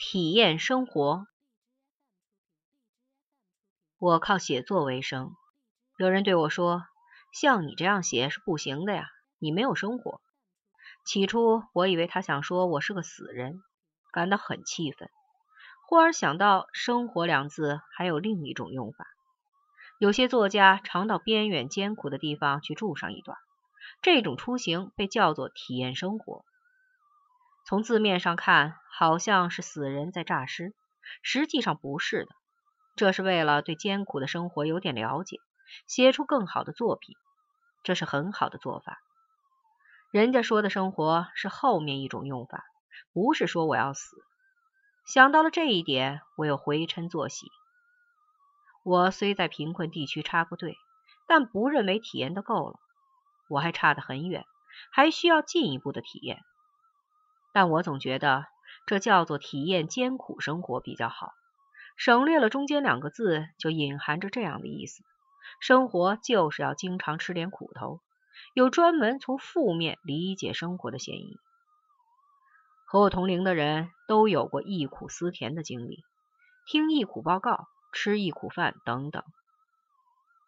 [0.00, 1.26] 体验生活。
[3.98, 5.32] 我靠写作为生。
[5.98, 6.84] 有人对我说
[7.34, 9.08] ：“像你这样写是不行的呀，
[9.40, 10.20] 你没有生活。”
[11.04, 13.60] 起初我以为他想说我是个死人，
[14.12, 15.10] 感到很气愤。
[15.88, 19.04] 忽而想到“生活”两字还有另一种用法。
[19.98, 23.36] 有些作家常到边远艰苦的地方去住上一段，
[24.00, 26.44] 这种出行被叫做体验生活。
[27.68, 30.72] 从字面上看，好像是死人在诈尸，
[31.20, 32.30] 实际上不是的。
[32.96, 35.36] 这是为了对艰苦的生活有点了解，
[35.86, 37.14] 写出更好的作品，
[37.82, 38.98] 这是很好的做法。
[40.10, 42.64] 人家说的生活是后面一种用法，
[43.12, 44.16] 不是说我要死。
[45.04, 47.50] 想到了这一点，我又回嗔作喜。
[48.82, 50.78] 我虽在贫困地区插过队，
[51.26, 52.80] 但不认为体验的够了，
[53.46, 54.46] 我还差得很远，
[54.90, 56.42] 还需要进一步的体验。
[57.58, 58.46] 但我总觉得
[58.86, 61.32] 这叫做体验艰苦生活比较好。
[61.96, 65.02] 省略了中间两个字，就隐含着这样的意思：
[65.58, 68.00] 生活就是要经常吃点苦头，
[68.54, 71.36] 有专门从负面理解生活的嫌疑。
[72.86, 76.04] 和我同龄的人都有过忆苦思甜的经历，
[76.64, 79.24] 听忆苦报告，吃忆苦饭等等。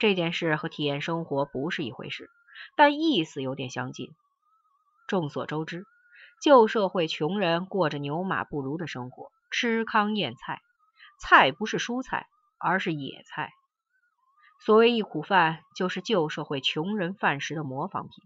[0.00, 2.28] 这件事和体验生活不是一回事，
[2.74, 4.10] 但意思有点相近。
[5.06, 5.86] 众所周知，
[6.42, 10.60] 旧社会穷人过着牛马不如的生活，吃糠咽菜。
[11.18, 12.26] 菜不是蔬菜，
[12.58, 13.52] 而是野菜。
[14.60, 18.24] 所谓忆苦饭，就是旧社会穷人饭食的模仿品。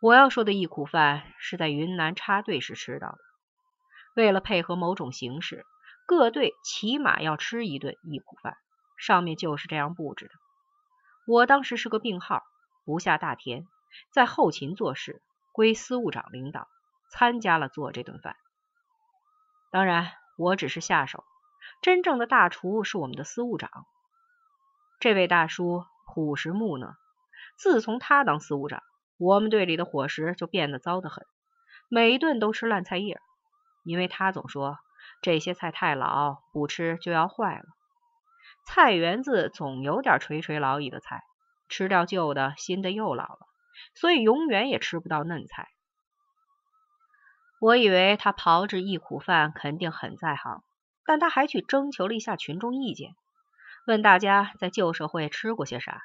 [0.00, 3.18] 我要说的忆苦饭，是在云南插队时吃到的。
[4.14, 5.66] 为了配合某种形式，
[6.06, 8.56] 各队起码要吃一顿忆苦饭，
[8.98, 10.32] 上面就是这样布置的。
[11.26, 12.42] 我当时是个病号，
[12.84, 13.66] 不下大田，
[14.12, 15.22] 在后勤做事，
[15.56, 16.68] 归司务长领导，
[17.10, 18.36] 参加了做这顿饭。
[19.72, 20.12] 当然。
[20.38, 21.24] 我只是下手，
[21.80, 23.70] 真正的大厨是我们的司务长。
[25.00, 26.98] 这位大叔朴实木讷，
[27.56, 28.82] 自从他当司务长，
[29.16, 31.24] 我们队里的伙食就变得糟得很，
[31.88, 33.18] 每一顿都吃烂菜叶，
[33.82, 34.76] 因为他总说
[35.22, 37.64] 这些菜太老，不吃就要坏了。
[38.66, 41.24] 菜园子总有点垂垂老矣的菜，
[41.70, 43.45] 吃掉旧的，新的又老了，
[43.94, 45.68] 所以永远也吃不到嫩菜。
[47.60, 50.62] 我以为他炮制一苦饭肯定很在行，
[51.04, 53.14] 但他还去征求了一下群众意见，
[53.86, 56.02] 问大家在旧社会吃过些啥。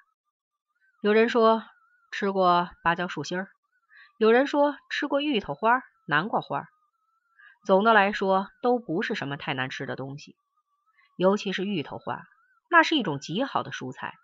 [1.01, 1.63] 有人说
[2.11, 3.49] 吃过芭蕉树心儿，
[4.17, 6.67] 有人说吃过芋头花、南瓜花。
[7.65, 10.35] 总的来说，都不是什么太难吃的东西，
[11.17, 12.23] 尤其是芋头花，
[12.69, 14.15] 那是一种极好的蔬菜，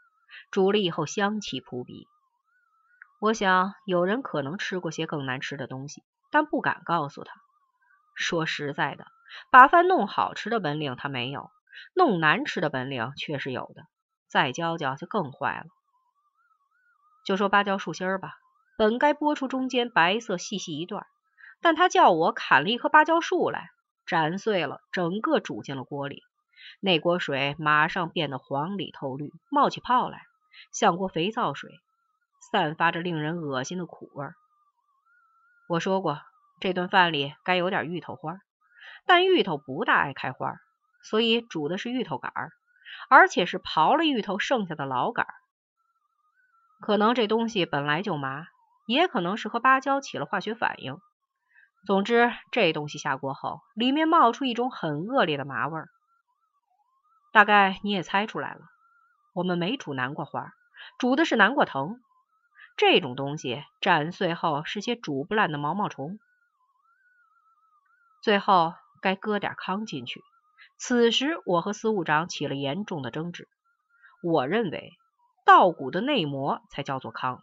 [0.50, 2.08] 煮了以后香气扑鼻。
[3.20, 6.04] 我想有人可能吃过些更难吃的东西。
[6.30, 7.32] 但不敢告诉他。
[8.16, 9.06] 说实在的，
[9.50, 11.50] 把饭弄好吃的本领他没有，
[11.96, 13.84] 弄难吃的本领却是有的。
[14.28, 15.66] 再教教就更坏了。
[17.26, 18.34] 就说芭蕉树心儿吧，
[18.78, 21.08] 本该剥出中间白色细细一段，
[21.62, 23.70] 但他叫我砍了一棵芭蕉树来，
[24.06, 26.24] 斩碎了，整个煮进了锅里。
[26.82, 30.24] 那锅水马上变得黄里透绿，冒起泡来，
[30.74, 31.72] 像锅肥皂水，
[32.52, 34.26] 散发着令人恶心的苦味。
[35.68, 36.22] 我说过，
[36.60, 38.40] 这顿饭里该有点芋头花，
[39.06, 40.56] 但芋头不大爱开花，
[41.04, 42.52] 所以煮的是芋头杆儿，
[43.10, 45.34] 而且是刨了芋头剩下的老杆儿。
[46.80, 48.46] 可能这东西本来就麻，
[48.86, 51.00] 也可能是和芭蕉起了化学反应。
[51.86, 55.90] 总之，这东西下锅后，里面冒出一种很恶劣的麻味儿。
[57.34, 58.62] 大概你也猜出来了，
[59.34, 60.54] 我们没煮南瓜花，
[60.98, 62.00] 煮的是南瓜藤。
[62.78, 66.20] 这种东西斩碎后是些煮不烂的毛毛虫，
[68.22, 70.24] 最后该搁点糠进去。
[70.78, 73.48] 此时我和司务长起了严重的争执。
[74.22, 74.94] 我认为
[75.44, 77.42] 稻谷的内膜才叫做糠，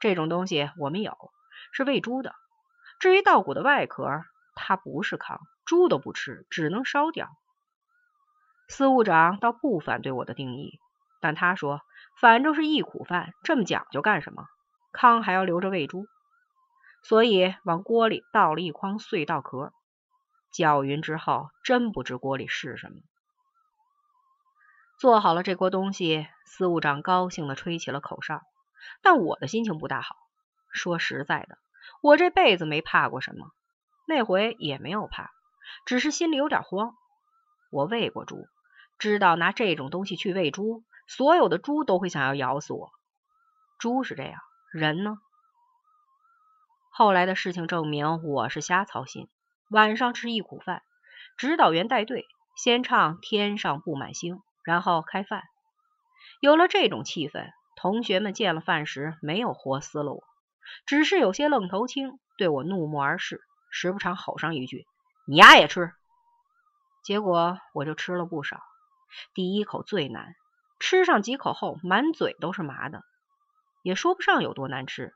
[0.00, 1.14] 这种东西我们有，
[1.72, 2.34] 是喂猪的。
[2.98, 7.28] 至于稻谷的外壳，它不是糠，猪都不吃，只能烧掉。
[8.68, 10.80] 司务长倒不反对我的定义，
[11.20, 11.82] 但他说。
[12.18, 14.48] 反正是一苦饭，这么讲究干什么？
[14.96, 16.06] 糠还要留着喂猪，
[17.02, 19.74] 所以往锅里倒了一筐碎稻壳，
[20.50, 22.96] 搅匀之后，真不知锅里是什么。
[24.98, 28.40] 做好了这锅东西，司务长高兴的吹起了口哨，
[29.02, 30.16] 但我的心情不大好。
[30.72, 31.58] 说实在的，
[32.00, 33.50] 我这辈子没怕过什么，
[34.06, 35.30] 那回也没有怕，
[35.84, 36.94] 只是心里有点慌。
[37.70, 38.46] 我喂过猪，
[38.98, 40.82] 知道拿这种东西去喂猪。
[41.08, 42.90] 所有的猪都会想要咬死我。
[43.78, 44.40] 猪是这样，
[44.72, 45.18] 人呢？
[46.90, 49.28] 后来的事情证明我是瞎操心。
[49.70, 50.82] 晚上吃一苦饭，
[51.36, 52.26] 指导员带队，
[52.56, 55.44] 先唱《天上布满星》，然后开饭。
[56.40, 60.22] 有了这种气氛，同学们见了饭时没有活撕了我，
[60.84, 63.40] 只是有些愣头青，对我怒目而视，
[63.70, 64.84] 时不常吼上一句
[65.26, 65.92] ：“你丫也吃。”
[67.04, 68.60] 结果我就吃了不少。
[69.32, 70.34] 第一口最难，
[70.80, 73.04] 吃上几口后，满嘴都是麻的，
[73.86, 75.14] 也说不上有多难吃，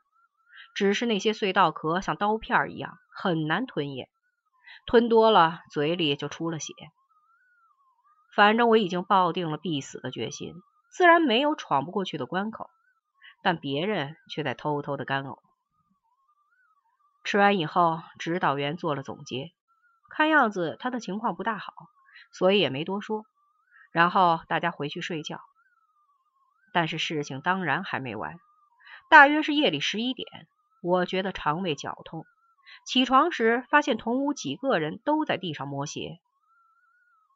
[0.73, 4.07] 只是那些隧道壳像刀片一样，很难吞咽，
[4.85, 6.73] 吞多了嘴里就出了血。
[8.33, 10.53] 反正我已经抱定了必死的决心。
[10.89, 12.69] 自然没有闯不过去的关口，
[13.43, 15.39] 但别人却在偷偷的干呕。
[17.25, 19.51] 吃完以后，指导员做了总结，
[20.09, 21.73] 看样子他的情况不大好，
[22.31, 23.25] 所以也没多说。
[23.91, 25.41] 然后大家回去睡觉。
[26.73, 28.39] 但是事情当然还没完，
[29.11, 30.47] 大约是夜里十一点，
[30.81, 32.25] 我觉得肠胃绞痛，
[32.85, 36.21] 起床时发现同屋几个人都在地上摸鞋，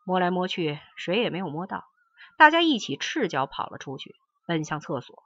[0.06, 1.84] 摸来摸去，谁也没有摸到。
[2.38, 4.16] 大家一起赤脚跑了出去，
[4.48, 5.22] 奔向厕所。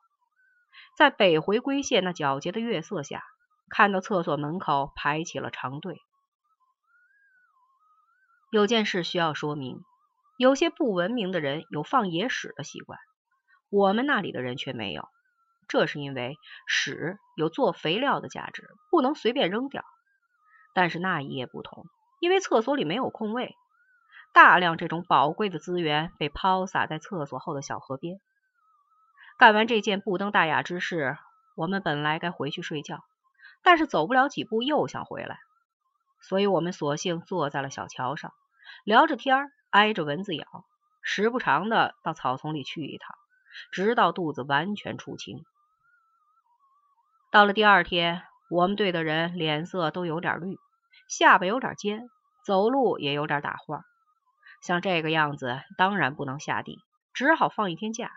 [0.98, 3.24] 在北回归线那皎洁的月色下，
[3.69, 6.01] 看到厕所门口排起了长队。
[8.50, 9.84] 有件事需要说明：
[10.36, 12.98] 有些不文明的人有放野屎的习惯，
[13.69, 15.07] 我们那里的人却没有。
[15.69, 16.38] 这是因为
[16.68, 19.86] 屎有做肥料的价值，不能随便扔掉。
[20.74, 21.86] 但是那一夜不同，
[22.19, 23.56] 因为厕所里没有空位。
[24.33, 28.19] 大量这种宝贵的资源被抛洒在厕所后的小河边。
[29.38, 31.18] 干完这件不登大雅之事，
[31.56, 33.04] 我们本来该回去睡觉，
[33.63, 35.39] 但是走不了几步又想回来，
[36.22, 38.33] 所以我们索性坐在了小桥上，
[38.83, 40.45] 聊着天，挨着蚊子咬，
[41.01, 43.15] 时不常的到草丛里去一趟，
[43.72, 45.44] 直到肚子完全出清。
[47.31, 50.57] 到了第二天，我们队的人脸色都有点绿，
[51.07, 52.09] 下巴有点尖，
[52.43, 53.83] 走路也有点打晃。
[54.63, 56.79] 像这个样子，当然不能下地，
[57.13, 58.11] 只好放一天假。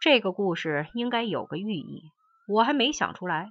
[0.00, 2.04] 这个故事应该有个寓意，
[2.46, 3.50] 我还没想出来。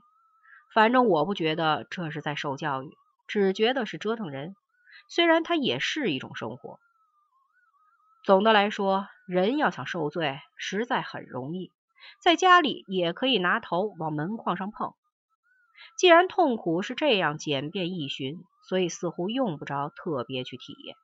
[0.73, 2.95] 反正我不觉得这是在受教育，
[3.27, 4.55] 只觉得是折腾人。
[5.09, 6.79] 虽然它也是一种生活。
[8.23, 11.73] 总的来说，人要想受罪，实在很容易，
[12.21, 14.93] 在家里也可以拿头往门框上碰。
[15.97, 20.95] 既然痛苦是这样简便易寻，所以似乎用不着特别去体验。